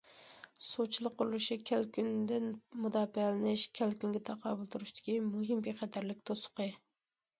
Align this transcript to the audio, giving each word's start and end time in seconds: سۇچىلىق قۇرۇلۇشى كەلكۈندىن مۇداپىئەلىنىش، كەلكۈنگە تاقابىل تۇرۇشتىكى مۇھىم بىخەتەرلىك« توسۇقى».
سۇچىلىق 0.67 1.13
قۇرۇلۇشى 1.17 1.57
كەلكۈندىن 1.71 2.47
مۇداپىئەلىنىش، 2.85 3.67
كەلكۈنگە 3.81 4.23
تاقابىل 4.33 4.73
تۇرۇشتىكى 4.77 5.19
مۇھىم 5.29 5.63
بىخەتەرلىك« 5.69 6.25
توسۇقى». 6.31 6.69